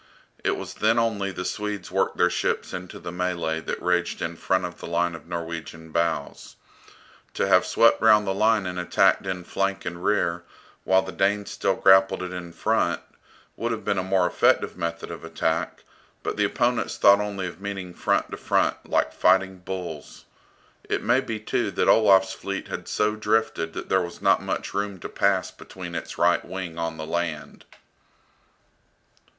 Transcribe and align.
It 0.43 0.57
was 0.57 0.73
then 0.73 0.97
only 0.97 1.29
the 1.31 1.45
Swedes 1.45 1.91
worked 1.91 2.17
their 2.17 2.27
ships 2.31 2.73
into 2.73 2.97
the 2.97 3.11
mêlée 3.11 3.63
that 3.63 3.79
raged 3.79 4.19
in 4.19 4.35
front 4.35 4.65
of 4.65 4.79
the 4.79 4.87
line 4.87 5.13
of 5.13 5.27
Norwegian 5.27 5.91
bows. 5.91 6.55
To 7.35 7.47
have 7.47 7.67
swept 7.67 8.01
round 8.01 8.25
the 8.25 8.33
line 8.33 8.65
and 8.65 8.79
attacked 8.79 9.27
in 9.27 9.43
flank 9.43 9.85
and 9.85 10.03
rear, 10.03 10.43
while 10.85 11.03
the 11.03 11.11
Danes 11.11 11.51
still 11.51 11.75
grappled 11.75 12.23
it 12.23 12.33
in 12.33 12.51
front, 12.51 12.99
would 13.55 13.71
have 13.71 13.85
been 13.85 13.99
a 13.99 14.03
more 14.03 14.25
effective 14.25 14.75
method 14.75 15.11
of 15.11 15.23
attack, 15.23 15.83
but 16.23 16.35
the 16.35 16.45
opponents 16.45 16.97
thought 16.97 17.21
only 17.21 17.45
of 17.45 17.61
meeting 17.61 17.93
front 17.93 18.31
to 18.31 18.37
front 18.37 18.89
like 18.89 19.13
fighting 19.13 19.59
bulls. 19.59 20.25
It 20.85 21.03
may 21.03 21.19
be 21.21 21.39
too 21.39 21.69
that 21.73 21.87
Olaf's 21.87 22.33
fleet 22.33 22.69
had 22.69 22.87
so 22.87 23.15
drifted 23.15 23.73
that 23.73 23.89
there 23.89 24.01
was 24.01 24.19
not 24.19 24.41
much 24.41 24.73
room 24.73 24.99
to 25.01 25.09
pass 25.09 25.51
between 25.51 25.93
its 25.93 26.17
right 26.17 26.43
wing 26.43 26.79
on 26.79 26.97
the 26.97 27.05
land. 27.05 27.65